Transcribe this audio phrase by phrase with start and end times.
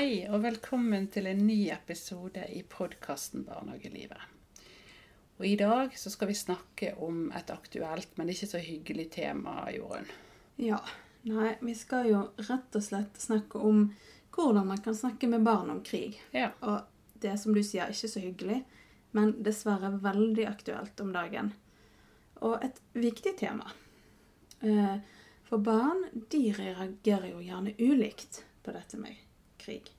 [0.00, 4.22] Hei, og velkommen til en ny episode i podkasten Barnehagelivet.
[5.36, 9.66] Og I dag så skal vi snakke om et aktuelt, men ikke så hyggelig tema,
[9.74, 10.08] Jorunn.
[10.56, 10.78] Ja.
[11.28, 13.90] Nei, vi skal jo rett og slett snakke om
[14.32, 16.16] hvordan man kan snakke med barn om krig.
[16.32, 16.50] Ja.
[16.60, 16.80] Og
[17.20, 18.62] det er som du sier, ikke så hyggelig,
[19.16, 21.52] men dessverre veldig aktuelt om dagen.
[22.46, 23.70] Og et viktig tema.
[24.60, 24.98] Eh,
[25.50, 29.16] For barn de reagerer jo gjerne ulikt på dette med
[29.58, 29.90] krig.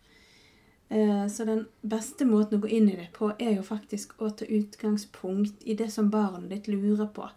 [0.89, 4.29] Eh, Så den beste måten å gå inn i det på, er jo faktisk å
[4.29, 7.29] ta utgangspunkt i det som barnet ditt lurer på.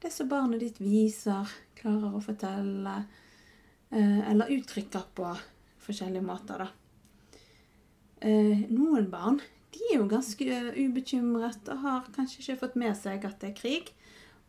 [0.00, 3.04] Det som barnet ditt viser, klarer å fortelle,
[3.90, 5.36] eh, eller uttrykker på
[5.80, 6.68] forskjellige måter, da.
[8.26, 9.40] Noen barn
[9.72, 10.44] de er jo ganske
[10.76, 13.92] ubekymret og har kanskje ikke fått med seg at det er krig.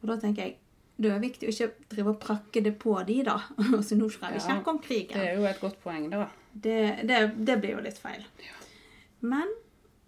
[0.01, 0.57] Og da tenker jeg
[0.97, 3.37] det er viktig å ikke drive og prakke det på de da.
[3.85, 5.13] Så nå skal vi snakke om krigen.
[5.13, 6.25] Det er jo et godt poeng, da.
[6.53, 8.25] Det, det, det blir jo litt feil.
[9.21, 9.51] Men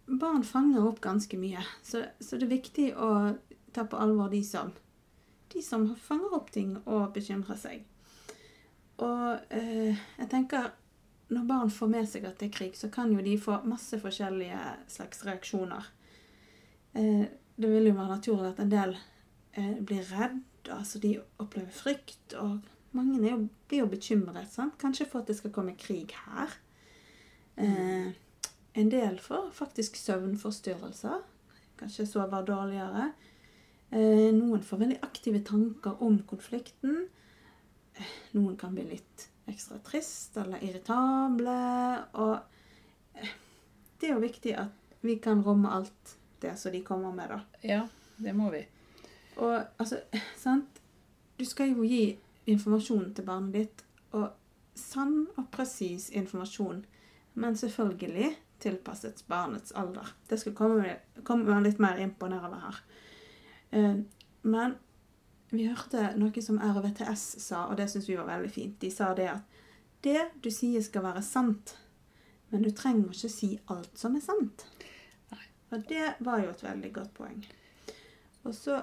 [0.10, 3.10] barn fanger opp ganske mye, så, så det er viktig å
[3.76, 4.72] ta på alvor de som,
[5.54, 7.86] de som fanger opp ting og bekymrer seg.
[9.06, 10.72] Og eh, jeg tenker
[11.30, 14.00] når barn får med seg at det er krig, så kan jo de få masse
[14.02, 14.60] forskjellige
[14.90, 15.92] slags reaksjoner.
[16.98, 17.26] Eh,
[17.60, 18.98] det vil jo være naturlig at en del
[19.56, 22.60] blir redd, altså de opplever frykt, og
[22.96, 24.78] mange jo, blir jo bekymret, sant?
[24.82, 26.54] kanskje for at det skal komme krig her.
[27.60, 28.12] Eh,
[28.80, 31.22] en del får faktisk søvnforstyrrelser,
[31.80, 33.12] kanskje sover dårligere.
[33.90, 37.08] Eh, noen får veldig aktive tanker om konflikten.
[37.98, 41.56] Eh, Noen kan bli litt ekstra trist eller irritable.
[42.22, 42.36] Og
[43.18, 43.32] eh,
[44.00, 47.40] det er jo viktig at vi kan romme alt det som de kommer med, da.
[47.66, 47.82] Ja,
[48.22, 48.62] det må vi.
[49.40, 50.02] Og altså,
[50.46, 50.82] sant
[51.40, 52.18] Du skal jo gi
[52.50, 54.32] informasjon til barnet ditt, og
[54.76, 56.82] sann og presis informasjon,
[57.40, 60.10] men selvfølgelig tilpasset barnets alder.
[60.30, 62.82] Det skal komme, komme litt mer inn på nedover her.
[63.72, 64.02] Eh,
[64.42, 64.76] Men
[65.52, 68.78] vi hørte noe som RVTS sa, og det syns vi var veldig fint.
[68.82, 69.58] De sa det at
[70.04, 71.76] det du sier skal være sant,
[72.50, 74.66] men du trenger ikke si alt som er sant.
[75.70, 77.44] Og det var jo et veldig godt poeng.
[78.48, 78.80] Og så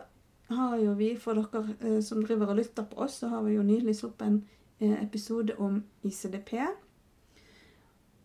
[0.48, 3.56] har jo vi, for dere eh, som driver og lytter på oss, så har vi
[3.56, 4.42] jo nylig sluppet en
[4.78, 6.52] eh, episode om ICDP.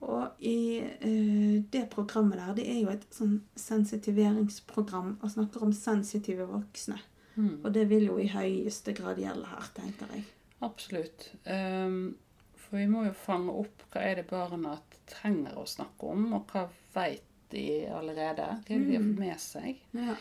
[0.02, 5.74] Og i eh, det programmet der, det er jo et sånn sensitiveringsprogram og snakker om
[5.78, 7.00] sensitive voksne.
[7.36, 7.62] Mm.
[7.64, 10.26] Og det vil jo i høyeste grad gjelde her, tenker jeg.
[10.62, 11.32] Absolutt.
[11.46, 12.18] Um,
[12.54, 14.76] for vi må jo fange opp hva er det barna
[15.10, 18.48] trenger å snakke om, og hva vet de allerede.
[18.68, 19.82] Hva de har fått med seg.
[19.98, 20.18] Ja.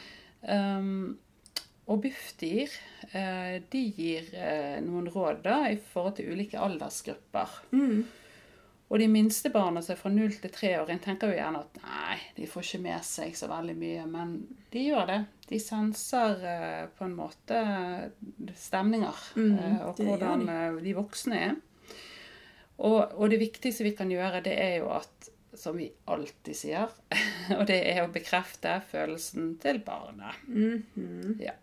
[0.51, 1.19] Ehm,
[1.91, 2.71] og Bufdir
[3.11, 7.57] eh, de gir eh, noen råd da, i forhold til ulike aldersgrupper.
[7.75, 8.05] Mm.
[8.91, 11.63] Og de minste barna som er fra 0 til 3 år, en tenker jo gjerne
[11.63, 14.07] at nei, de får ikke med seg så veldig mye.
[14.11, 14.37] Men
[14.73, 15.19] de gjør det.
[15.51, 17.61] De senser eh, på en måte
[18.59, 19.27] stemninger.
[19.39, 19.59] Mm,
[19.89, 20.61] og hvordan de.
[20.87, 21.59] de voksne er.
[22.81, 26.93] Og, og det viktigste vi kan gjøre, det er jo at som vi alltid sier,
[27.59, 30.39] og det er å bekrefte følelsen til barnet.
[30.47, 31.35] Mhm.
[31.43, 31.57] Ja.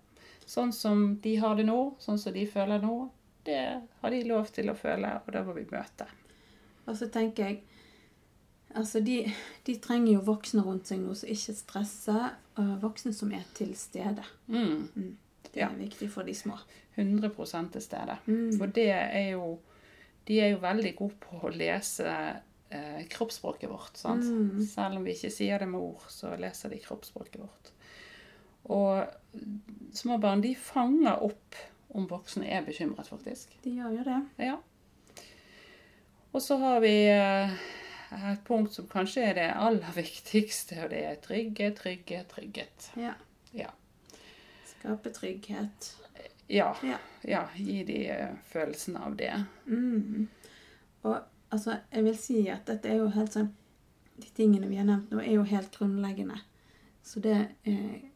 [0.47, 3.09] Sånn som de har det nå, sånn som de føler nå,
[3.47, 3.59] det
[4.01, 6.07] har de lov til å føle, og det må vi møte.
[6.87, 7.63] Og så tenker jeg
[8.77, 9.21] Altså, de,
[9.65, 12.25] de trenger jo voksne rundt seg nå som ikke stresser,
[12.83, 14.25] voksne som er til stede.
[14.51, 15.15] Mm.
[15.47, 15.69] Det Ja.
[15.71, 16.57] er viktig for de små.
[16.97, 18.17] 100 til stede.
[18.27, 18.57] Mm.
[18.59, 19.59] For det er jo
[20.27, 22.05] De er jo veldig gode på å lese
[22.69, 23.95] eh, kroppsspråket vårt.
[23.97, 24.25] Sant?
[24.27, 24.61] Mm.
[24.67, 27.71] Selv om vi ikke sier det med ord, så leser de kroppsspråket vårt.
[28.73, 29.07] Og
[29.95, 31.55] små barn de fanger opp
[31.97, 33.53] om voksne er bekymret, faktisk.
[33.63, 34.21] De gjør jo det.
[34.43, 34.57] Ja.
[36.35, 37.53] Og så har vi eh,
[38.31, 42.89] et punkt som kanskje er det aller viktigste, og det er trygghet, trygghet, trygghet.
[42.99, 43.13] Ja.
[43.55, 43.71] Ja.
[44.73, 45.93] Skape trygghet.
[46.47, 46.97] Ja, Ja.
[47.27, 49.33] ja gi de eh, følelsen av det.
[49.65, 50.27] Mm.
[51.01, 51.17] Og
[51.49, 53.53] altså, jeg vil si at dette er jo helt sånn
[54.17, 56.39] De tingene vi har nevnt nå, er jo helt grunnleggende.
[57.05, 58.07] Så det er eh,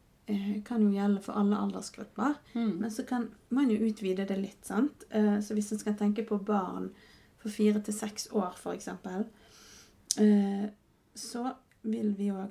[0.66, 2.38] kan jo gjelde for alle aldersgrupper.
[2.54, 2.76] Mm.
[2.82, 5.06] Men så kan man jo utvide det litt, sant.
[5.10, 6.92] Eh, så hvis en skal tenke på barn
[7.42, 8.88] for fire til seks år, f.eks.,
[10.22, 10.66] eh,
[11.16, 11.46] så
[11.82, 12.46] vil vi jo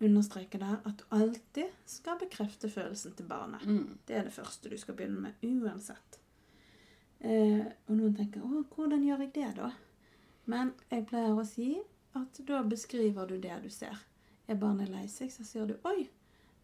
[0.00, 3.66] understreke der at du alltid skal bekrefte følelsen til barnet.
[3.66, 3.98] Mm.
[4.08, 6.20] Det er det første du skal begynne med, uansett.
[7.20, 9.72] Eh, og noen tenker 'Å, hvordan gjør jeg det, da?'
[10.46, 11.76] Men jeg pleier å si
[12.16, 13.98] at da beskriver du det du ser.
[14.48, 16.08] Er barnet lei seg, så sier du 'Oi,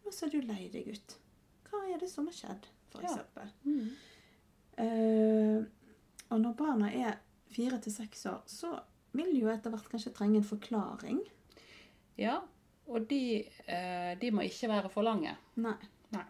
[0.07, 1.15] nå er du lei deg ut'.
[1.67, 3.17] Hva er det som har skjedd, for Ja.
[3.65, 3.89] Mm.
[4.77, 5.65] Uh,
[6.29, 7.17] og når barna er
[7.51, 8.79] fire til seks år, så
[9.17, 11.19] vil jo etter hvert kanskje trenge en forklaring.
[12.17, 12.39] Ja,
[12.87, 15.35] og de, eh, de må ikke være for lange.
[15.55, 15.75] Nei.
[16.15, 16.23] Nei.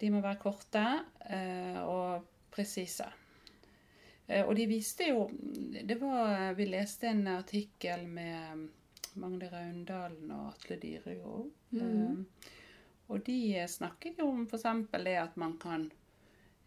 [0.00, 0.84] De må være korte
[1.30, 3.06] eh, og presise.
[4.28, 8.68] Eh, Og de viste jo det var, Vi leste en artikkel med
[9.16, 11.50] Magne Raundalen og Atle Dyregård.
[11.72, 11.80] Mm.
[11.82, 12.50] Eh,
[13.10, 14.62] Og de snakker jo om f.eks.
[15.04, 15.90] det at man kan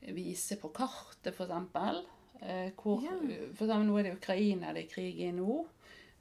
[0.02, 2.06] vise på kartet, f.eks.
[2.42, 3.14] Eh, hvor, Ja.
[3.56, 5.66] For eksempel, nå er det Ukraina det er krig i nå.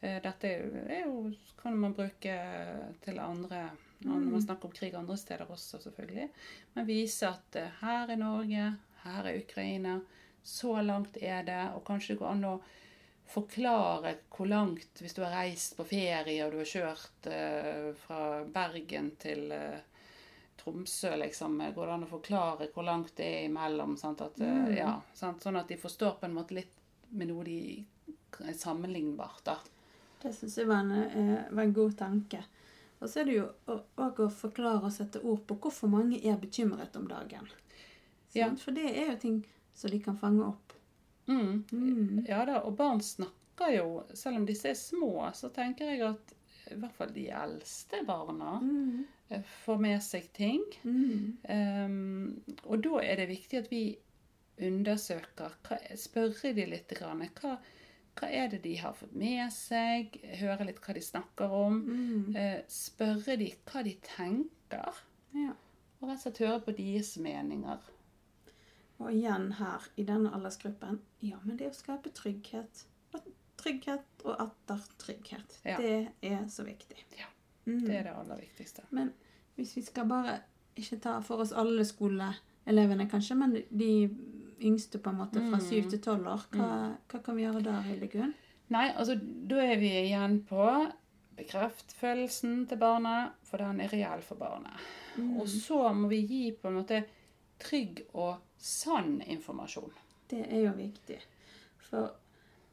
[0.01, 2.37] Eh, Dette er jo- kan man bruke
[3.03, 3.71] til andre
[4.05, 6.29] når man snakker om krig andre steder også, selvfølgelig.
[6.75, 10.01] Men vise at eh, her er Norge, her er Ukraina,
[10.43, 11.75] så langt er det.
[11.75, 12.61] Og kanskje det går an å
[13.33, 18.21] forklare hvor langt, hvis du har reist på ferie og du har kjørt eh, fra
[18.53, 19.81] Bergen til eh,
[20.63, 23.97] Tromsø, liksom, går det an å forklare hvor langt det er imellom?
[23.99, 24.21] Sant?
[24.23, 24.77] At, eh, Mm.
[24.77, 25.43] ja, sant?
[25.43, 26.75] Sånn at de forstår på en måte litt
[27.11, 27.59] med noe de
[28.47, 29.43] er sammenlignbart.
[29.45, 29.57] da.
[30.23, 32.45] Det syns jeg var en, eh, var en god tanke.
[33.01, 33.49] Og så er det jo
[33.99, 37.49] òg å forklare og sette ord på hvorfor mange er bekymret om dagen.
[38.35, 38.49] Ja.
[38.55, 39.45] For det er jo ting
[39.75, 40.72] som de kan fange opp.
[41.29, 41.65] Mm.
[41.73, 42.25] Mm.
[42.29, 46.33] Ja da, og barn snakker jo, selv om disse er små, så tenker jeg at
[46.73, 49.05] i hvert fall de eldste barna Mm.
[49.65, 50.63] får med seg ting.
[50.85, 51.37] Mm.
[51.49, 53.97] Um, og da er det viktig at vi
[54.63, 57.57] undersøker, hva, spørre de litt, grann, hva,
[58.19, 61.79] hva er det de har fått med seg, høre litt hva de snakker om,
[62.37, 65.01] eh, spørre de hva de tenker,
[65.35, 65.55] Ja.
[66.01, 67.81] og rett og slett høre på deres meninger.
[69.03, 72.85] Og igjen her i denne aldersgruppen ja, men det å skape trygghet.
[73.15, 73.27] Og
[73.59, 75.59] trygghet og atter trygghet.
[75.67, 75.77] Ja.
[75.79, 76.99] Det er så viktig.
[77.19, 77.27] Ja,
[77.65, 77.85] Mm.
[77.87, 78.83] Det er det aller viktigste.
[78.91, 79.13] Men
[79.55, 80.41] hvis vi skal bare
[80.77, 83.91] ikke ta for oss alle skoleelevene, kanskje, men de
[84.67, 85.67] yngste på en måte fra Mm.
[85.69, 88.35] syv til tolv år, hva, hva kan vi gjøre da, Hildegunn?
[88.71, 89.15] Nei, altså
[89.49, 90.93] da er vi igjen på
[91.37, 94.73] bekreft følelsen til barnet, for den er reell for barnet.
[95.17, 95.37] Mm.
[95.41, 97.05] Og så må vi gi på en måte
[97.63, 99.93] trygg og sann informasjon.
[100.31, 101.19] Det er jo viktig.
[101.89, 102.13] For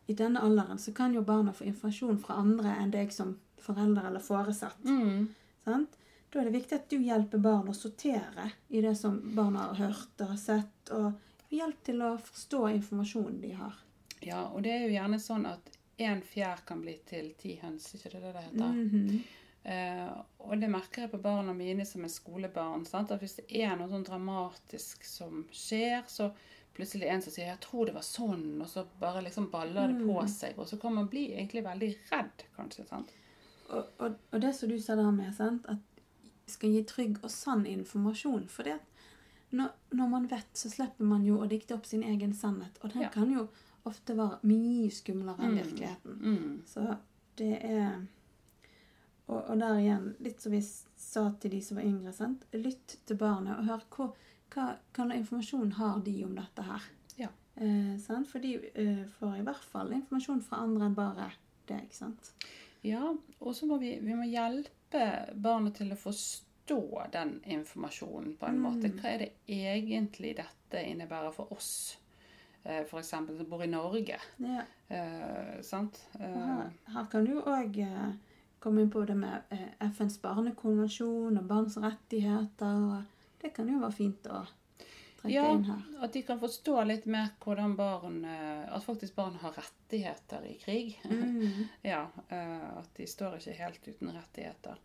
[0.09, 4.07] i denne alderen så kan jo barna få informasjon fra andre enn deg som forelder
[4.09, 4.83] eller foresatt.
[4.85, 5.27] Mm.
[5.65, 5.97] Sant?
[6.29, 9.81] Da er det viktig at du hjelper barn å sortere i det som barna har
[9.81, 13.77] hørt og sett, og hjelp til å forstå informasjonen de har.
[14.21, 17.89] Ja, og det er jo gjerne sånn at én fjær kan bli til ti høns,
[17.95, 18.65] ikke det det heter?
[18.67, 19.09] Mhm.
[19.15, 19.37] Eh,
[20.39, 22.85] og det merker jeg på barna mine som er skolebarn.
[22.87, 23.11] Sant?
[23.11, 26.31] At hvis det er noe sånn dramatisk som skjer, så
[26.73, 29.97] plutselig en som sier 'jeg tror det var sånn', og så bare liksom baller det
[30.05, 30.27] på Mm.
[30.29, 30.57] seg.
[30.57, 32.87] Og så kan man bli egentlig veldig redd, kanskje.
[32.87, 33.09] sant?
[33.69, 35.65] Og, og, og det som du sa der med, sant?
[35.67, 35.77] at
[36.47, 38.47] skal gi trygg og sann informasjon.
[38.49, 38.79] For det
[39.51, 42.77] når, når man vet, så slipper man jo å dikte opp sin egen sannhet.
[42.83, 43.09] Og den Ja.
[43.09, 43.47] kan jo
[43.85, 45.63] ofte være mye skumlere enn Mm.
[45.63, 46.19] virkeligheten.
[46.21, 46.61] Mm.
[46.65, 46.97] Så
[47.35, 48.07] det er
[49.29, 52.45] og, og der igjen, litt som vi sa til de som var yngre, sant?
[52.53, 54.07] lytt til barnet og hør hva,
[54.55, 54.65] hva,
[54.97, 56.87] hva informasjon har de om dette her.
[57.19, 57.29] Ja.
[57.61, 58.27] Eh, sant?
[58.31, 61.29] For de eh, får i hvert fall informasjon fra andre enn bare
[61.69, 61.87] deg.
[61.93, 62.31] sant?
[62.81, 65.03] Ja, og så må vi, vi må hjelpe
[65.35, 66.79] barnet til å forstå
[67.13, 68.63] den informasjonen på en Mm.
[68.65, 68.89] måte.
[68.97, 71.97] Hva er det egentlig dette innebærer for oss,
[72.63, 72.89] F.eks.
[72.89, 74.17] for eksempel, som bor i Norge?
[74.39, 74.63] Ja.
[74.89, 76.01] Eh, sant?
[76.19, 78.09] Eh, Her, her kan du òg eh,
[78.59, 83.03] komme inn på det med eh, FNs barnekonvensjon og barns rettigheter.
[83.41, 84.41] Det kan jo være fint å
[85.21, 85.45] trekke Ja.
[85.51, 85.81] inn her.
[86.03, 90.55] at de kan forstå litt mer hvordan barn eh, At faktisk barn har rettigheter i
[90.61, 90.97] krig.
[91.05, 91.67] Mm.
[91.83, 94.77] Ja, eh, at de står ikke helt uten rettigheter.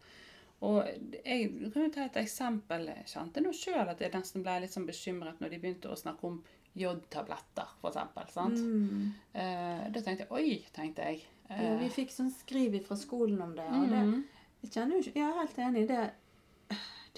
[0.64, 0.86] Og
[1.24, 2.86] jeg kan jo ta et eksempel.
[2.88, 5.98] Jeg kjente nå sjøl at jeg nesten ble litt sånn bekymret når de begynte å
[5.98, 6.38] snakke om
[6.74, 8.36] jodtabletter, f.eks.
[8.58, 9.12] Mm.
[9.34, 11.20] Eh, da tenkte jeg Oi, tenkte jeg.
[11.50, 14.24] Ja, vi fikk sånn skriv fra skolen om det, og det Mhm.
[14.62, 15.86] jeg kjenner jo ikke, Jeg er helt enig.
[15.88, 16.10] Det,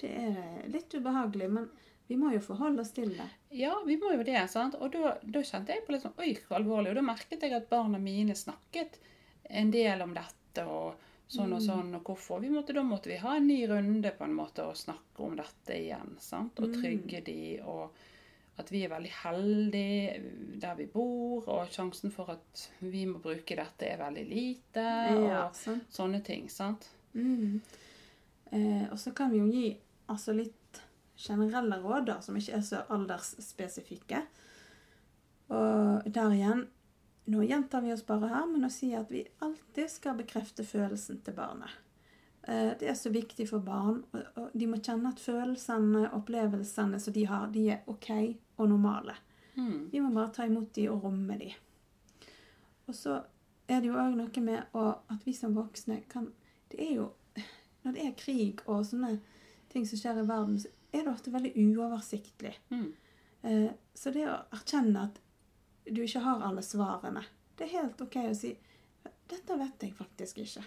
[0.01, 1.69] det er litt ubehagelig, men
[2.07, 3.29] vi må jo forholde oss til det.
[3.51, 4.49] Ja, vi må jo det.
[4.49, 4.75] sant?
[4.75, 6.89] Og da, da kjente jeg på litt sånn Oi, hvor alvorlig.
[6.89, 8.99] Og da merket jeg at barna mine snakket
[9.49, 10.95] en del om dette og
[11.29, 11.67] sånn og Mm.
[11.67, 12.39] sånn, og hvorfor.
[12.41, 15.35] Vi måtte, da måtte vi ha en ny runde på en måte og snakke om
[15.35, 16.17] dette igjen.
[16.19, 16.59] sant?
[16.59, 16.81] Og Mm.
[16.81, 17.91] trygge de, og
[18.57, 20.21] at vi er veldig heldige
[20.61, 25.43] der vi bor, og sjansen for at vi må bruke dette, er veldig lite, Ja,
[25.47, 25.85] og sant?
[25.93, 26.47] sånne ting.
[26.49, 26.87] sant?
[27.13, 27.61] Mm.
[28.51, 29.67] Eh, og så kan vi jo gi
[30.09, 30.81] altså litt
[31.17, 34.23] generelle råd da, som ikke er så aldersspesifikke.
[35.53, 36.67] Og der igjen
[37.27, 41.17] Nå gjentar vi oss bare her, men å si at vi alltid skal bekrefte følelsen
[41.25, 41.73] til barnet.
[42.47, 44.01] Eh, det er så viktig for barn.
[44.11, 48.11] Og, og de må kjenne at følelsene, opplevelsene som de har, de er OK
[48.57, 49.17] og normale.
[49.57, 49.89] Mm.
[49.91, 51.51] Vi må bare ta imot de og romme de.
[52.87, 53.19] Og så
[53.67, 56.29] er det jo òg noe med å, at vi som voksne kan
[56.71, 57.07] Det er jo
[57.83, 59.17] Når det er krig og sånne
[59.71, 62.53] ting som skjer i verden, så er det ofte veldig uoversiktlig.
[62.71, 62.87] Mm.
[63.43, 65.19] Eh, så det å erkjenne at
[65.87, 67.23] du ikke har alle svarene
[67.55, 68.55] Det er helt OK å si
[69.27, 70.63] Dette vet jeg faktisk ikke.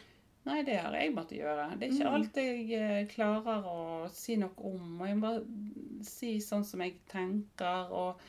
[0.49, 1.67] Nei, det har jeg måttet gjøre.
[1.79, 2.15] Det er ikke Mm.
[2.15, 5.01] alt jeg eh, klarer å si noe om.
[5.01, 7.91] Og jeg må bare si sånn som jeg tenker.
[7.93, 8.21] Og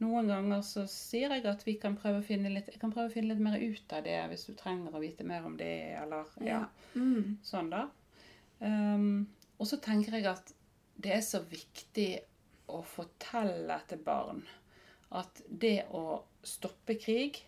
[0.00, 3.10] noen ganger så sier jeg at vi kan prøve å finne litt, jeg kan prøve
[3.10, 5.74] å finne litt mer ut av det hvis du trenger å vite mer om det,
[6.02, 7.36] eller ja, Mm.
[7.44, 7.88] sånn da.
[8.60, 9.28] Um,
[9.60, 10.52] og så tenker jeg at
[10.98, 12.20] det er så viktig
[12.68, 14.42] å fortelle til barn
[15.12, 17.42] at det å stoppe krig,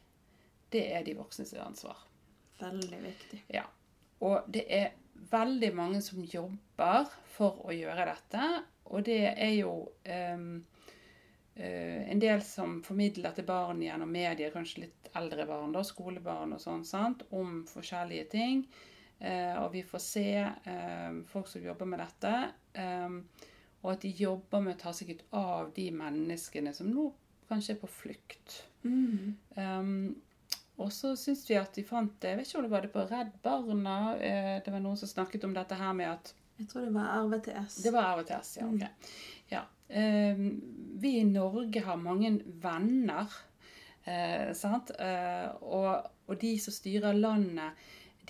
[0.70, 1.96] det er de voksnes ansvar.
[2.60, 3.42] Veldig viktig.
[3.52, 3.64] Ja.
[4.26, 4.92] Og det er
[5.30, 8.50] veldig mange som jobber for å gjøre dette.
[8.90, 10.46] Og det er jo um,
[11.56, 16.56] uh, en del som formidler til barn gjennom medier, kanskje litt eldre barn, da, skolebarn
[16.56, 18.64] og sånn, sant, om forskjellige ting.
[19.20, 22.34] Uh, og vi får se uh, folk som jobber med dette,
[22.78, 23.24] Um,
[23.82, 27.08] og at de jobber med å ta seg ut av de menneskene som nå
[27.50, 28.58] kanskje er på flukt.
[28.84, 29.36] Mm.
[29.56, 29.94] Um,
[30.80, 32.92] og så syns vi at vi fant det Jeg vet ikke om det var det
[32.94, 33.96] på Redd Barna.
[34.16, 37.12] eh, det var noen som snakket om dette her med at Jeg tror det var
[37.26, 37.76] RVTS.
[37.84, 38.66] Det var RVTS, ja.
[38.66, 39.12] ok.
[39.50, 39.62] Ja.
[39.90, 40.42] Um,
[41.00, 43.26] vi i Norge har mange venner,
[44.04, 44.90] eh, sant?
[44.98, 47.72] Eh, og, og de som styrer landet,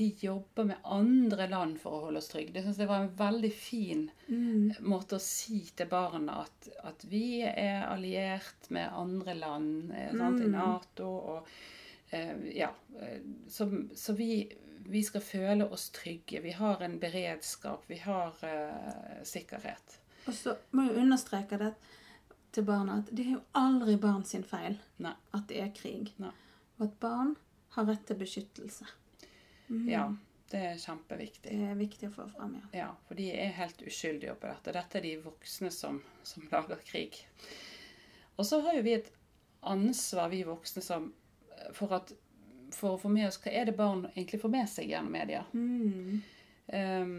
[0.01, 2.55] de jobber med andre land for å holde oss trygge.
[2.55, 4.71] Det synes jeg var en veldig fin Mm.
[4.87, 10.47] måte å si til barna at, at vi er alliert med andre land sant, i
[10.47, 10.53] Mm.
[10.55, 11.09] Nato.
[11.35, 11.49] og
[12.55, 14.53] ja, eh, så, så vi,
[14.87, 16.41] vi skal føle oss trygge.
[16.41, 17.85] Vi har en beredskap.
[17.87, 19.99] Vi har uh, sikkerhet.
[20.27, 21.75] Og så må jeg understreke det
[22.51, 25.15] til barna at det er jo aldri barn sin feil Nei.
[25.37, 26.11] at det er krig.
[26.23, 26.33] Nei.
[26.79, 27.37] Og at barn
[27.77, 28.89] har rett til beskyttelse.
[29.71, 29.87] Mm.
[29.87, 30.05] Ja,
[30.51, 31.55] det er kjempeviktig.
[31.55, 32.69] Det er viktig å få fram, ja.
[32.75, 34.75] Ja, for de er helt uskyldige oppi dette.
[34.75, 37.21] Dette er de voksne som, som lager krig.
[38.35, 39.13] Og så har jo vi et
[39.71, 41.13] ansvar, vi voksne, som,
[41.77, 42.13] for, at,
[42.75, 45.45] for å få med oss hva er det barn egentlig får med seg gjennom media.
[45.53, 46.21] Mm.
[46.71, 47.15] Um,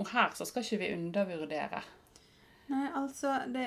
[0.00, 1.82] og her så skal ikke vi undervurdere.
[2.70, 3.66] Nei, altså det,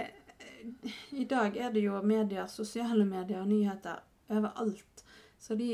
[1.11, 3.99] I dag er det jo medier, sosiale medier og nyheter
[4.31, 5.03] overalt.
[5.39, 5.73] Så de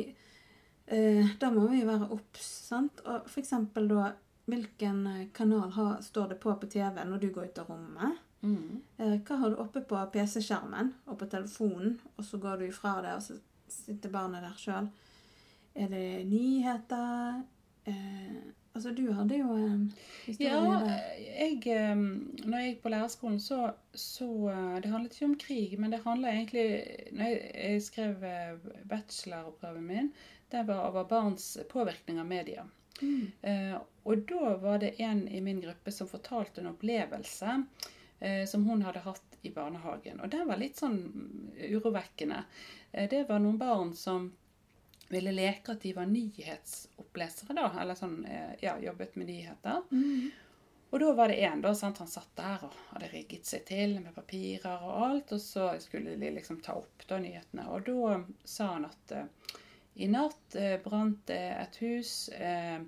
[0.85, 3.03] eh, Da må vi være obs, sant?
[3.05, 4.09] Og for eksempel da
[4.49, 5.03] Hvilken
[5.37, 8.15] kanal har, står det på på TV når du går ut av rommet?
[8.41, 8.79] Mm.
[8.97, 12.95] Eh, hva har du oppe på PC-skjermen og på telefonen, og så går du ifra
[13.05, 13.37] det, og så
[13.73, 14.89] sitter barnet der sjøl?
[15.79, 17.43] Er det nyheter?
[17.87, 18.39] Eh,
[18.73, 19.85] altså, du hadde jo en
[20.25, 22.03] historie Ja, jeg, um,
[22.43, 24.27] når jeg gikk på lærerskolen, så, så
[24.83, 26.65] Det handlet ikke om krig, men det handla egentlig
[27.13, 28.27] Når jeg, jeg skrev
[28.89, 30.11] bacheloroppgaven min,
[30.49, 32.65] det var over barns påvirkning av media.
[33.01, 33.31] Mm.
[33.41, 37.63] Eh, og da var det en i min gruppe som fortalte en opplevelse
[38.19, 40.19] eh, som hun hadde hatt i barnehagen.
[40.23, 40.99] Og den var litt sånn
[41.55, 42.43] urovekkende.
[42.91, 44.29] Eh, det var noen barn som
[45.09, 47.71] ville leke at de var nyhetsopplesere, da.
[47.81, 49.81] Eller sånn, eh, ja, jobbet med nyheter.
[49.91, 50.29] Mm.
[50.89, 53.99] Og da var det en da, sant, han satt der og hadde rigget seg til
[54.01, 57.67] med papirer og alt, og så skulle de liksom ta opp da nyhetene.
[57.69, 58.15] Og da
[58.45, 59.57] sa han at eh,
[60.01, 62.79] i natt eh, brant et hus, eh,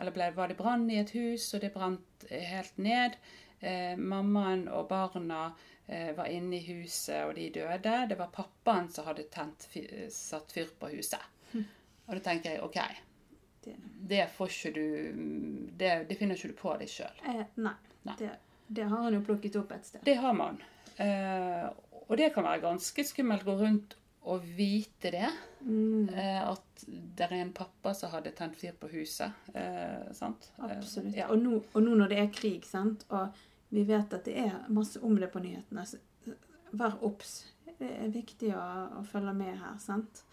[0.00, 3.18] eller ble, var det brann i et hus, og det brant eh, helt ned.
[3.60, 5.66] Eh, mammaen og barna eh,
[6.16, 7.94] var inne i huset, og de døde.
[8.10, 9.66] Det var pappaen som hadde tent,
[10.14, 11.22] satt fyr på huset.
[11.54, 12.78] Og da tenker jeg, ok,
[13.64, 13.74] Det,
[14.08, 14.86] det får ikke du
[15.76, 17.18] Det, det finner ikke du på deg sjøl.
[17.28, 17.74] eh, nei.
[18.08, 18.14] Nei.
[18.18, 18.30] Det,
[18.72, 20.00] det har han jo plukket opp et sted.
[20.06, 20.56] Det har man.
[20.96, 21.66] Eh,
[22.08, 23.96] og det kan være ganske skummelt å gå rundt
[24.30, 25.28] og vite det.
[25.64, 26.08] Mm.
[26.08, 29.32] Eh, at det er en pappa som hadde tent fyr på huset.
[29.54, 30.50] Eh, sant?
[30.58, 31.14] Eh, Absolutt.
[31.16, 31.28] ja.
[31.32, 33.36] Og, nå, og nå når det er krig, sant, og
[33.70, 36.00] vi vet at det er masse om det på nyhetene, så
[36.70, 37.44] vær obs.
[37.78, 38.64] Det er viktig å,
[38.98, 40.24] å følge med her, sant.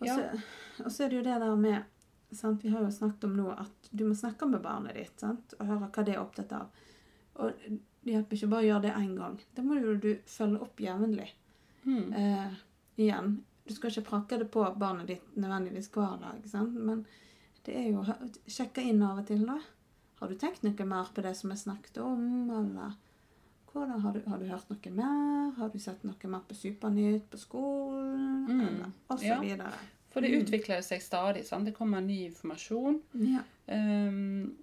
[0.00, 0.88] Og så, ja.
[1.04, 2.64] er det jo det der med sant?
[2.64, 5.54] Vi har jo snakket om nå at du må snakke med barnet ditt sant?
[5.58, 6.84] og høre hva det er opptatt av.
[7.44, 7.52] Og
[8.04, 9.36] det hjelper ikke bare å gjøre det én gang.
[9.54, 11.28] Det må jo du følge opp jevnlig.
[11.84, 12.08] Hmm.
[12.16, 12.56] Eh,
[13.04, 16.76] igjen, du skal ikke prakke det på barnet ditt nødvendigvis hver dag, sant?
[16.76, 17.04] men
[17.64, 18.16] det er jo å
[18.50, 19.56] sjekke inn av og til, da.
[20.24, 22.94] Har du tenkt noe mer på det som vi snakket om, eller
[23.74, 25.50] hvordan, har, du, har du hørt noe mer?
[25.58, 28.46] Har du sett noe mer på Supernytt på skolen?
[28.48, 29.36] Mm, Eller og så ja.
[29.42, 29.72] videre.
[30.14, 30.44] For det Mm.
[30.46, 31.42] utvikler seg stadig.
[31.44, 31.66] Sant?
[31.68, 33.00] Det kommer ny informasjon.
[33.20, 33.42] Ja.
[33.68, 34.54] Um,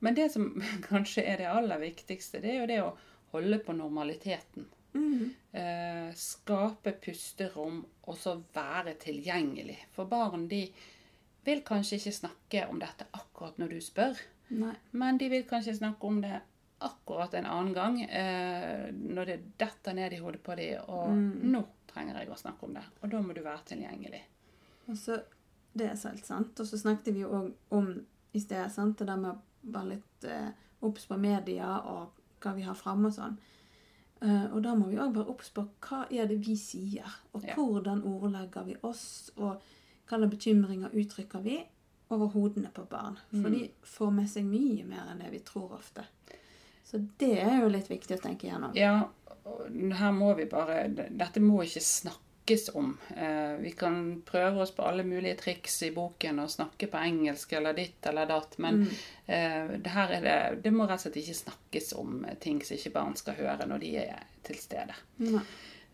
[0.00, 0.48] men det som
[0.88, 2.90] kanskje er det aller viktigste, det er jo det å
[3.36, 4.66] holde på normaliteten.
[4.94, 5.30] Mm.
[5.54, 9.78] Uh, skape pusterom og så være tilgjengelig.
[9.94, 10.64] For barn de
[11.44, 14.16] vil kanskje ikke snakke om dette akkurat når du spør,
[14.50, 14.74] Nei.
[14.92, 16.40] men de vil kanskje snakke om det
[16.84, 21.40] akkurat en annen gang eh, når det detter ned i hodet på dem, og Mm.
[21.52, 22.82] nå trenger jeg å snakke om det.
[23.02, 24.20] Og da må du være tilgjengelig.
[24.88, 25.20] Og så,
[25.76, 26.60] Det er så helt sant.
[26.60, 28.98] Og så snakket vi jo òg om i sted sant?
[28.98, 29.38] det der med å
[29.72, 30.50] være litt eh,
[30.82, 32.10] obs på media og
[32.40, 33.36] hva vi har framme og sånn.
[34.22, 37.42] Eh, og da må vi òg være obs på hva er det vi sier, og
[37.44, 37.54] Ja.
[37.56, 39.60] hvordan ordlegger vi oss, og
[40.06, 41.64] slags bekymringer uttrykker vi
[42.14, 43.18] over hodene på barn.
[43.30, 43.52] For Mm.
[43.58, 46.04] de får med seg mye mer enn det vi tror ofte.
[46.84, 48.74] Så det er jo litt viktig å tenke gjennom.
[48.76, 49.08] Ja,
[49.98, 52.98] her må vi bare Dette må ikke snakkes om.
[53.16, 57.52] Eh, vi kan prøve oss på alle mulige triks i boken og snakke på engelsk
[57.56, 58.90] eller ditt eller datt, men Mm.
[59.28, 62.76] eh, det her er det Det må rett og slett ikke snakkes om ting som
[62.76, 64.94] ikke barn skal høre når de er til stede.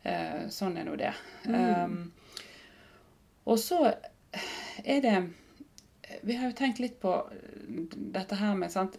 [0.05, 1.15] Eh, sånn er nå det.
[1.47, 1.85] Mm.
[1.85, 2.13] Um,
[3.47, 3.95] og så
[4.85, 5.31] er det
[6.23, 7.15] Vi har jo tenkt litt på
[8.15, 8.97] dette her med sant?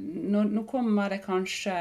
[0.00, 1.74] Nå, nå kommer det kanskje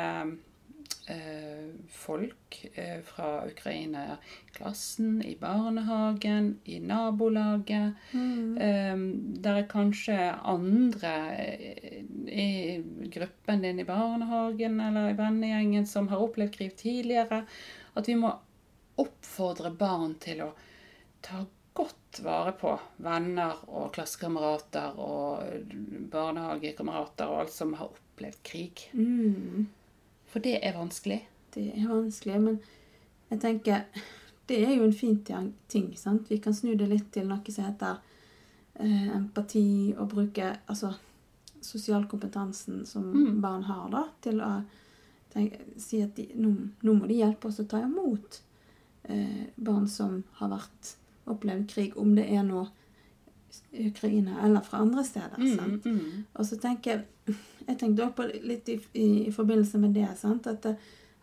[1.08, 4.18] eh, folk eh, fra Ukraina i
[4.52, 7.94] klassen, i barnehagen, i nabolaget.
[8.12, 8.58] Mm.
[8.58, 8.98] Eh,
[9.44, 16.24] der er kanskje andre eh, i gruppen din i barnehagen eller i vennegjengen som har
[16.24, 17.44] opplevd krig tidligere.
[17.94, 18.34] At vi må
[19.02, 20.54] oppfordre barn til å
[21.24, 25.44] ta godt vare på venner og klassekamerater og
[26.14, 28.88] barnehagekamerater og alt som har opplevd krig.
[28.94, 29.68] Mm.
[30.30, 31.22] For det er vanskelig.
[31.54, 32.60] Det er vanskelig, men
[33.30, 33.88] jeg tenker
[34.50, 35.54] det er jo en fin ting.
[35.68, 36.30] ting, sant?
[36.30, 38.00] Vi kan snu det litt til noe som heter
[38.76, 40.94] eh, empati, og bruke altså
[41.64, 43.42] sosialkompetansen som Mm.
[43.42, 44.64] barn har, da, til å
[45.34, 46.52] tenke, si at de, nå,
[46.82, 48.42] nå må de hjelpe oss å ta imot
[49.04, 50.98] eh, barn som har vært
[51.30, 52.66] opplevd krig, om det er nå
[53.74, 55.38] Ukraina eller fra andre steder.
[55.38, 56.24] Mm, mm.
[56.34, 60.10] Og så tenker jeg Jeg tenkte også på litt i, i, i forbindelse med det.
[60.20, 60.48] sant?
[60.48, 60.74] At det,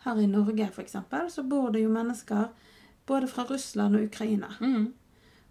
[0.01, 2.47] her i Norge eksempel, så bor det jo mennesker
[3.05, 4.49] både fra Russland og Ukraina.
[4.59, 4.93] Mm.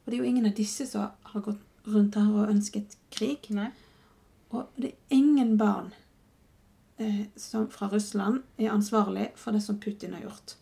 [0.05, 3.47] Og det er jo ingen av disse som har gått rundt her og ønsket krig.
[3.55, 3.71] Nei.
[4.51, 5.93] Og det er ingen barn
[6.99, 10.57] eh, som fra Russland er ansvarlig for det som Putin har gjort.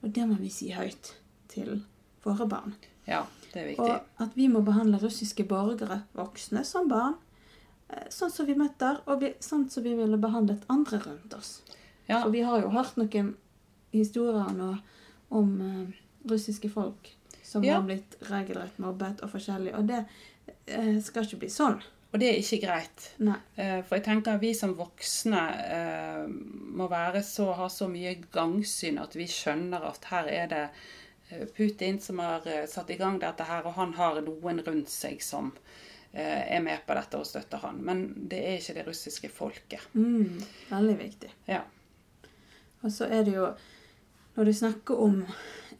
[0.00, 1.12] Og det må vi si høyt
[1.52, 1.82] til
[2.24, 2.76] våre barn.
[3.06, 3.84] Ja, det er viktig.
[3.86, 7.14] Og at vi må behandle russiske borgere, voksne, som barn.
[7.90, 11.60] eh, Sånn som vi møter, og vi, sånn som vi ville behandlet andre rundt oss.
[12.08, 13.36] Ja, For vi har jo hørt noen
[13.92, 14.72] historier nå
[15.30, 17.74] om uh, russiske folk som Ja.
[17.78, 19.72] har blitt regelrett mobbet og forskjellig.
[19.74, 20.04] Og det
[20.70, 21.80] uh, skal ikke bli sånn.
[22.12, 23.08] og det er ikke greit.
[23.18, 23.38] Nei.
[23.58, 25.40] Uh, For jeg tenker at vi som voksne
[26.76, 30.64] må være så, ha så mye gangsyn at vi skjønner at her er det
[31.56, 35.22] Putin som har eh, satt i gang dette her, og han har noen rundt seg
[35.22, 35.50] som
[36.12, 37.80] eh, er med på dette og støtter han.
[37.82, 39.88] Men det er ikke det russiske folket.
[39.94, 40.38] Mm,
[40.70, 41.32] veldig viktig.
[41.50, 41.64] Ja.
[42.82, 43.54] Og så er det jo
[44.36, 45.22] Når du snakker om,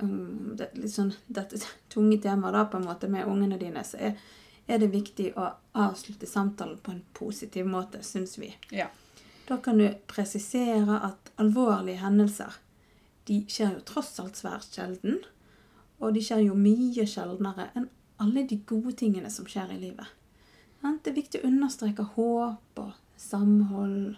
[0.00, 0.12] om
[0.56, 1.58] det, sånn, dette
[1.92, 4.14] tunge temaet da, på en måte med ungene dine, så er,
[4.64, 8.48] er det viktig å avslutte samtalen på en positiv måte, syns vi.
[8.72, 8.88] Ja.
[9.44, 12.56] Da kan du presisere at alvorlige hendelser
[13.28, 15.20] de skjer jo tross alt svært sjelden.
[15.98, 17.88] Og de skjer jo mye sjeldnere enn
[18.22, 20.06] alle de gode tingene som skjer i livet.
[20.80, 24.16] Det er viktig å understreke håp og samhold.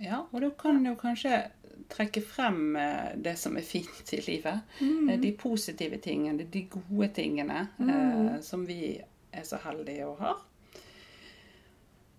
[0.00, 0.24] ja.
[0.32, 1.44] Og da kan jo kanskje
[1.92, 4.60] trekke frem eh, det som er fint i livet.
[4.80, 5.20] Mm.
[5.20, 8.96] De positive tingene, de gode tingene eh, som vi
[9.30, 10.36] er så heldige å ha.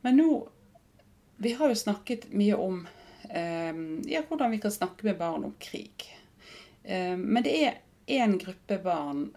[0.04, 0.30] Men nå
[1.44, 2.76] Vi har jo snakket mye om
[3.30, 3.74] eh,
[4.08, 6.06] ja, hvordan vi kan snakke med barn om krig.
[6.84, 9.30] Eh, men det er én gruppe barn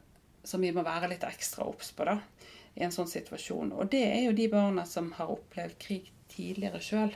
[0.47, 2.19] som vi må være litt ekstra obs på da,
[2.75, 3.73] i en sånn situasjon.
[3.75, 7.15] Og det er jo de barna som har opplevd krig tidligere sjøl.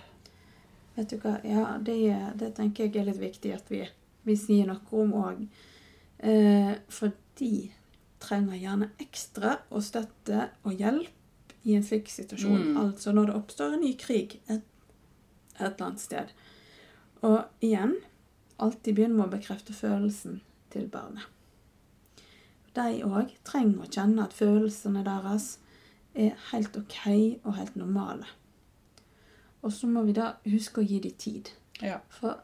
[0.97, 1.99] Vet du hva, ja, det,
[2.41, 3.85] det tenker jeg er litt viktig at vi,
[4.27, 5.45] vi sier noe om òg.
[6.21, 7.71] Eh, for de
[8.21, 12.73] trenger gjerne ekstra og støtte og hjelp i en slik situasjon.
[12.73, 12.79] Mm.
[12.83, 14.65] Altså når det oppstår en ny krig et,
[15.57, 16.33] et eller annet sted.
[17.27, 17.99] Og igjen,
[18.61, 20.41] alltid begynn med å bekrefte følelsen
[20.73, 21.29] til barnet.
[22.81, 25.59] De òg trenger å kjenne at følelsene deres
[26.17, 27.01] er helt OK
[27.45, 28.29] og helt normale.
[29.63, 31.51] Og så må vi da huske å gi dem tid.
[31.85, 31.99] Ja.
[32.09, 32.41] For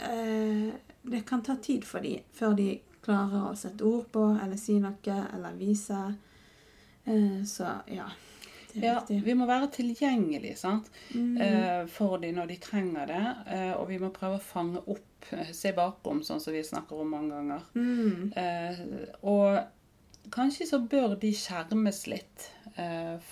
[0.00, 0.72] eh,
[1.04, 4.78] det kan ta tid for dem før de klarer å sette ord på eller si
[4.80, 6.00] noe eller vise.
[7.04, 8.08] Eh, så ja.
[8.82, 10.90] Ja, vi må være tilgjengelige sant?
[11.14, 11.36] Mm.
[11.40, 13.24] eh, for dem når de trenger det.
[13.54, 17.00] eh, og vi må prøve å fange opp, eh, se bakom, sånn som vi snakker
[17.00, 17.62] om mange ganger.
[17.74, 18.32] Mm.
[19.22, 19.58] Og
[20.30, 22.50] kanskje så bør de skjermes litt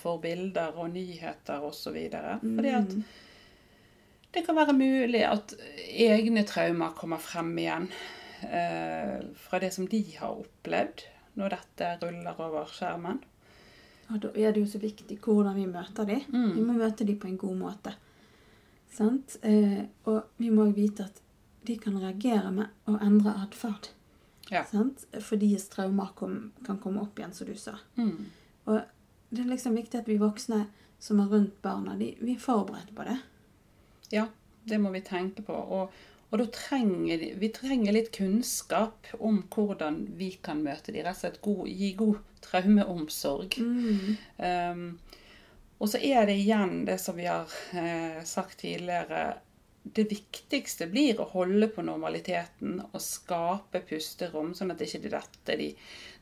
[0.01, 1.95] for bilder og nyheter osv.
[2.43, 3.03] Fordi at Mm.
[4.33, 5.53] det kan være mulig at
[5.87, 7.87] egne traumer kommer frem igjen
[8.43, 11.05] eh, fra det som de har opplevd
[11.37, 13.21] når dette ruller over skjermen.
[14.07, 16.23] Og da er det jo så viktig hvordan vi møter dem.
[16.31, 16.51] Mm.
[16.55, 17.93] Vi må møte dem på en god måte.
[18.93, 19.37] Sant?
[19.43, 21.21] Eh, og vi må vite at
[21.67, 23.91] de kan reagere med å endre atferd.
[24.49, 24.63] Ja.
[25.19, 27.75] Fordi traumer kom, kan komme opp igjen, som du sa.
[27.99, 28.29] Mm.
[28.71, 28.79] Og
[29.29, 30.65] det er liksom viktig at vi voksne
[31.03, 33.17] som er rundt barna, de, vi er forberedt på det.
[34.15, 34.29] Ja,
[34.63, 35.53] det må vi tenke på.
[35.53, 35.91] Og,
[36.31, 41.03] og da trenger vi trenger litt kunnskap om hvordan vi kan møte dem.
[41.05, 43.59] rett og slett god, gi god traumeomsorg.
[43.61, 44.17] Mm.
[44.37, 44.89] Um,
[45.77, 49.37] og så er det igjen det som vi har eh, sagt tidligere.
[49.83, 55.19] Det viktigste blir å holde på normaliteten og skape pusterom, sånn at det ikke er
[55.19, 55.69] dette de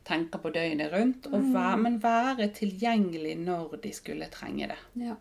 [0.06, 1.30] tenker på døgnet rundt.
[1.32, 4.80] Og være, men være tilgjengelig når de skulle trenge det.
[5.08, 5.16] Ja,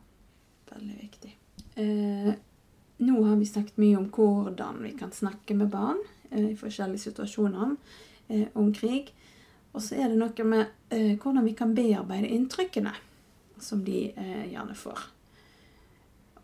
[0.73, 1.37] veldig viktig.
[1.81, 2.33] Eh,
[3.07, 7.07] nå har vi snakket mye om hvordan vi kan snakke med barn eh, i forskjellige
[7.07, 7.77] situasjoner
[8.29, 9.14] eh, om krig.
[9.75, 12.95] Og så er det noe med eh, hvordan vi kan bearbeide inntrykkene
[13.61, 15.05] som de eh, gjerne får.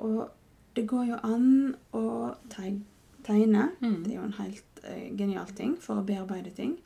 [0.03, 0.21] Og
[0.77, 1.49] det går jo an
[1.97, 2.05] å
[2.51, 3.69] tegne.
[3.81, 3.99] Mm.
[4.03, 6.77] Det er jo en helt eh, genial ting for å bearbeide ting.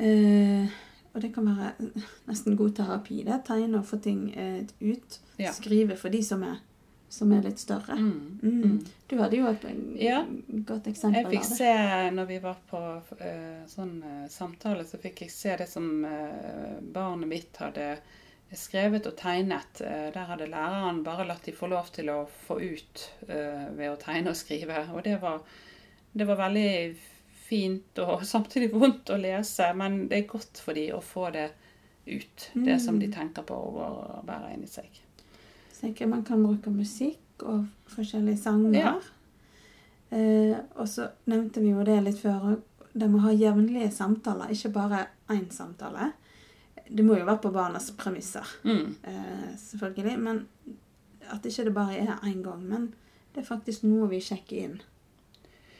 [0.00, 0.70] Eh,
[1.10, 1.90] og det kan være
[2.28, 3.22] nesten god terapi.
[3.26, 5.20] det, Tegne og få ting eh, ut.
[5.38, 5.52] Ja.
[5.54, 6.58] Skrive for de som er,
[7.10, 7.96] som er litt større.
[7.98, 8.38] Mm.
[8.42, 8.62] Mm.
[8.62, 8.78] Mm.
[9.10, 9.64] Du hadde jo et
[9.98, 10.24] Ja.
[10.48, 11.72] godt eksempel Jeg fikk se,
[12.14, 16.78] når vi var på uh, sånn uh, samtale, så fikk jeg se det som uh,
[16.80, 17.96] barnet mitt hadde
[18.54, 19.78] skrevet og tegnet.
[19.78, 24.32] Der hadde læreren bare latt de få lov til å få ut ved å tegne
[24.32, 24.88] og skrive.
[24.90, 25.44] Og det var,
[26.10, 26.72] det var veldig
[27.46, 31.46] fint og samtidig vondt å lese, men det er godt for de å få det
[32.10, 32.50] ut.
[32.54, 34.98] Det som de tenker på og bærer inni seg.
[35.80, 38.74] Tenker jeg man kan bruke musikk og forskjellige sanger.
[38.78, 38.94] Ja.
[40.10, 42.40] Eh, og så nevnte vi jo det litt før.
[42.50, 42.60] òg.
[42.92, 46.12] Det må ha jevnlige samtaler, ikke bare én samtale.
[46.90, 48.96] Det må jo være på barnas premisser, Mm.
[49.04, 50.18] eh, selvfølgelig.
[50.18, 50.46] Men
[51.30, 52.62] at ikke det bare er én gang.
[52.68, 52.94] Men
[53.34, 54.80] det er faktisk noe vi sjekker inn.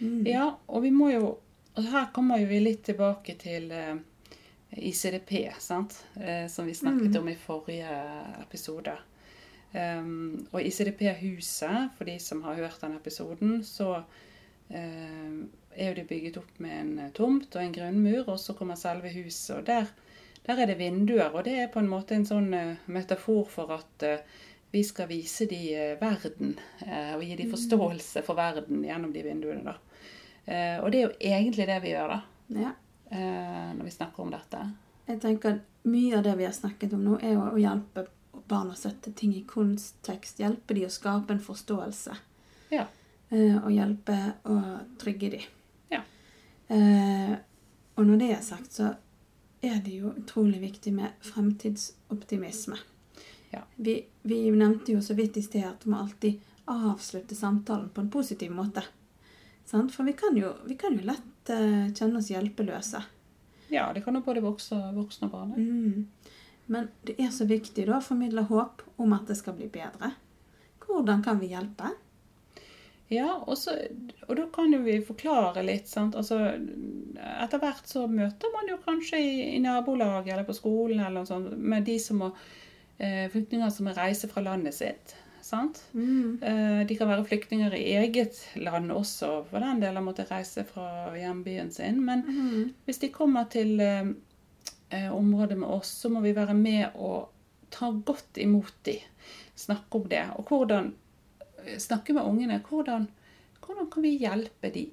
[0.01, 0.25] Mm.
[0.27, 1.39] Ja, og vi må jo
[1.77, 3.97] og Her kommer vi litt tilbake til eh,
[4.77, 6.05] ICDP, sant?
[6.17, 7.19] Eh, som vi snakket Mm.
[7.21, 7.89] om i forrige
[8.43, 8.97] episode.
[9.71, 14.01] Um, og ICDP-huset, for de som har hørt den episoden, så
[14.69, 18.57] um, er jo det bygget opp med en eh, tomt og en grunnmur, og så
[18.59, 19.61] kommer selve huset.
[19.61, 19.87] Og der,
[20.49, 23.71] der er det vinduer, og det er på en måte en sånn uh, metafor for
[23.77, 24.43] at uh,
[24.75, 26.57] vi skal vise de uh, verden,
[27.15, 29.71] og gi de forståelse for verden gjennom de vinduene.
[29.71, 29.79] da.
[30.83, 32.21] Og det er jo egentlig det vi gjør, da,
[32.59, 32.71] Ja.
[33.11, 34.63] når vi snakker om dette.
[35.07, 38.03] Jeg tenker at Mye av det vi har snakket om nå, er jo å hjelpe
[38.33, 40.41] barn å sette ting i kontekst.
[40.41, 42.17] Hjelpe de å skape en forståelse.
[42.75, 42.87] Ja.
[43.29, 44.17] Eh, og hjelpe
[44.51, 44.59] å
[45.01, 45.41] trygge de.
[45.93, 46.03] Ja.
[46.69, 47.35] Eh,
[47.95, 48.93] og når det er sagt, så
[49.61, 52.79] er det jo utrolig viktig med fremtidsoptimisme.
[53.51, 53.65] Ja.
[53.77, 56.41] Vi, vi nevnte jo så vidt i sted at vi må alltid
[56.71, 58.85] avslutte samtalen på en positiv måte.
[59.67, 59.95] Sant?
[59.95, 63.03] For vi kan jo, vi kan jo lett eh, kjenne oss hjelpeløse.
[63.71, 65.53] Ja, det kan jo både vokse voksne og barn.
[65.55, 66.07] Mm.
[66.71, 70.13] Men det er så viktig da å formidle håp om at det skal bli bedre.
[70.87, 71.91] Hvordan kan vi hjelpe?
[73.11, 73.73] Ja, og, så,
[74.29, 75.89] og da kan jo vi forklare litt.
[75.91, 76.15] sant?
[76.15, 76.37] Altså,
[77.43, 81.27] etter hvert så møter man jo kanskje i, i nabolaget eller på skolen eller noe
[81.27, 82.29] sånt, med de som må,
[83.03, 85.17] eh, flyktninger som må reise fra landet sitt.
[85.43, 85.81] sant?
[85.97, 86.39] Mm.
[86.45, 90.63] Eh, de kan være flyktninger i eget land også, for den del har måtte reise
[90.69, 91.99] fra hjembyen sin.
[92.07, 92.75] Men Mm.
[92.87, 94.13] hvis de kommer til eh,
[95.13, 97.29] området med oss, så må vi være med og
[97.71, 98.97] ta godt imot de.
[99.57, 100.25] Snakke om det.
[100.37, 100.93] Og hvordan
[101.79, 102.61] snakke med ungene.
[102.69, 103.09] Hvordan,
[103.67, 104.91] hvordan kan vi hjelpe de?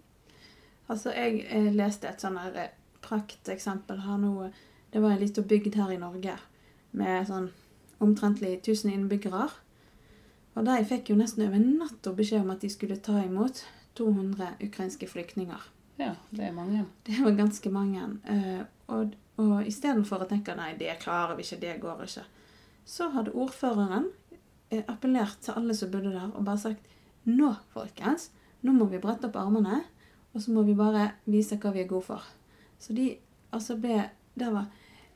[0.90, 2.70] Altså, jeg, eh, leste et sånn eh,
[3.04, 4.50] prakteksempel her nå.
[4.92, 6.38] Det var en liten bygd her i Norge
[6.98, 7.50] med sånn
[8.04, 9.50] omtrentlig 1000 innbyggere.
[10.58, 13.66] Og de fikk jo nesten over natta beskjed om at de skulle ta imot
[14.00, 15.62] 200 ukrainske flyktninger.
[15.98, 16.86] Ja, det er mange.
[17.06, 18.20] Det var ganske mange.
[18.26, 22.24] eh, Og, og istedenfor å tenke nei, det klarer vi ikke, det går ikke,
[22.88, 24.10] så hadde ordføreren
[24.72, 26.88] eh, appellert til alle som bodde der, og bare sagt
[27.28, 28.30] nå, folkens,
[28.64, 29.84] nå må vi brette opp armene,
[30.34, 32.24] og så må vi bare vise hva vi er gode for.
[32.80, 33.18] Så de
[33.52, 34.68] altså ble Det var,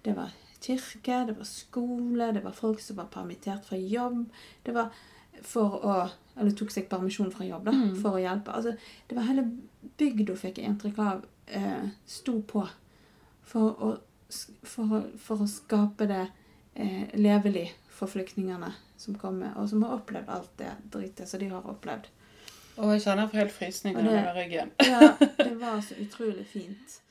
[0.03, 0.31] det var
[0.61, 4.23] kirke, det var skole, det var folk som var permittert fra jobb.
[4.65, 4.89] Det var
[5.45, 5.95] for å
[6.37, 7.95] Eller tok seg permisjon fra jobb, da, Mm.
[8.01, 8.53] for å hjelpe.
[8.55, 8.71] Altså,
[9.07, 9.43] det var hele
[9.97, 12.67] bygda, fikk jeg inntrykk av, eh, sto på
[13.43, 13.89] for å,
[14.63, 16.23] for, å- for å skape det
[16.75, 21.49] eh, levelig for flyktningene som kommer, og som har opplevd alt det dritet som de
[21.51, 22.07] har opplevd.
[22.77, 24.71] Og jeg kjenner for helt frysning det- ryggen.
[24.93, 27.01] Ja, det var så utrolig fint.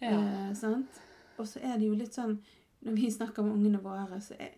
[0.00, 0.12] Ja.
[0.20, 1.00] Eh, sant?
[1.38, 2.38] Og så er det jo litt sånn
[2.84, 4.52] Når vi snakker med ungene våre, så er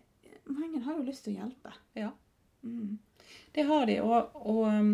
[0.51, 1.71] mange har jo lyst til å hjelpe.
[1.97, 2.09] Ja.
[2.63, 2.97] Mm.
[3.55, 3.95] Det har de.
[4.01, 4.91] Og, og um,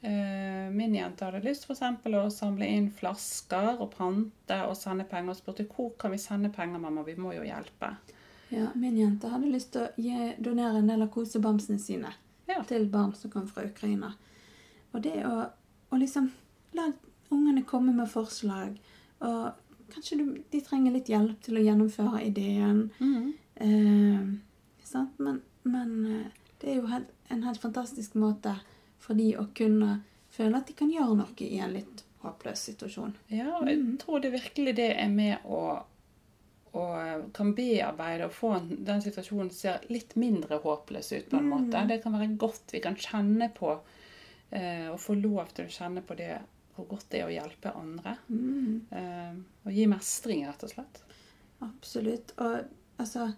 [0.00, 5.32] min jente hadde lyst for eksempel å samle inn flasker og pante og sende penger.
[5.32, 7.90] Og spurte hvor kan vi sende penger, mamma, vi må jo hjelpe.
[8.54, 12.14] Ja, min jente hadde lyst til å gi, donere en del av kosebamsene sine
[12.48, 12.62] Ja.
[12.64, 14.14] til barn som kom fra Ukraina.
[14.94, 15.50] Og det å,
[15.90, 16.30] å liksom
[16.72, 16.86] la
[17.30, 18.78] ungene komme med forslag,
[19.20, 19.50] og
[19.92, 22.86] kanskje du, de trenger litt hjelp til å gjennomføre ideen.
[23.00, 23.34] Mm.
[23.60, 24.24] Eh,
[24.84, 25.18] sant?
[25.18, 26.26] Men, men eh,
[26.62, 26.88] det er jo
[27.28, 28.54] en helt fantastisk måte
[28.98, 33.14] for de å kunne føle at de kan gjøre noe i en litt håpløs situasjon.
[33.30, 33.98] Ja, og jeg Mhm.
[33.98, 35.82] tror det virkelig det er med å,
[36.74, 36.84] å
[37.32, 38.50] kan bearbeide og få
[38.84, 41.50] den situasjonen ser litt mindre håpløs ut på en Mm.
[41.70, 41.86] måte.
[41.88, 42.72] Det kan være godt.
[42.72, 43.78] Vi kan kjenne på
[44.50, 46.38] eh, og få lov til å kjenne på det
[46.74, 48.16] hvor godt det er å hjelpe andre.
[48.30, 49.32] Mm, Eh,
[49.66, 51.02] og gi mestring, rett og slett.
[51.62, 52.32] absolutt.
[52.38, 52.64] Og,
[52.98, 53.34] altså,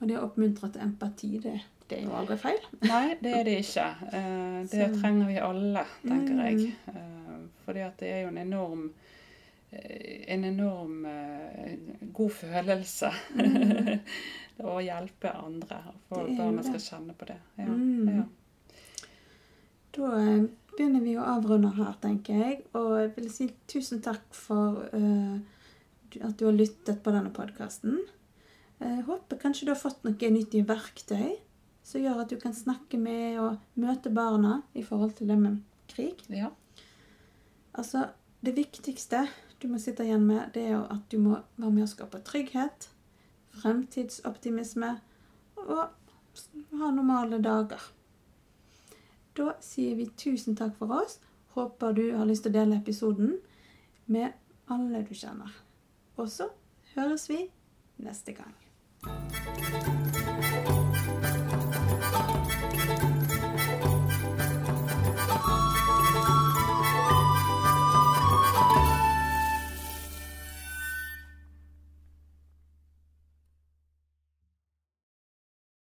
[0.00, 1.60] og det å oppmuntre til empati, det,
[1.92, 2.60] det er jo aldri feil.
[2.88, 3.86] Nei, det er det ikke.
[4.12, 6.44] Eh, det trenger vi alle, tenker Mm.
[6.46, 6.74] jeg.
[6.88, 8.84] Eh, fordi at det er jo en enorm
[9.72, 11.06] eh, en enorm
[12.12, 14.00] god følelse Mm.
[14.72, 15.78] å hjelpe andre.
[16.08, 17.38] For barna skal kjenne på det.
[17.58, 17.64] Ja.
[17.66, 18.08] Mm.
[18.16, 18.24] Ja.
[19.92, 20.10] Da
[20.76, 22.60] begynner vi å avrunde her, tenker jeg.
[22.78, 27.98] Og jeg vil si tusen takk for at du har lyttet på denne podkasten.
[29.06, 31.36] Håper kanskje du har fått noen nyttige verktøy
[31.82, 35.62] som gjør at du kan snakke med og møte barna i forhold til det med
[35.88, 36.22] krig.
[36.28, 36.50] ja.
[37.74, 38.08] Altså,
[38.44, 39.26] det viktigste
[39.62, 42.20] du må sitte igjen med, det er jo at du må være med å skape
[42.26, 42.88] trygghet,
[43.62, 44.96] fremtidsoptimisme
[45.62, 45.90] og
[46.80, 47.80] ha normale dager.
[49.36, 51.18] Da sier vi tusen takk for oss.
[51.54, 53.36] Håper du har lyst til å dele episoden
[54.12, 54.32] med
[54.72, 55.52] alle du kjenner.
[56.16, 56.50] Og så
[56.96, 57.44] høres vi
[58.02, 58.56] neste gang.